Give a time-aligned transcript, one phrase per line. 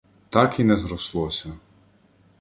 [0.29, 1.53] Так і не зрослося.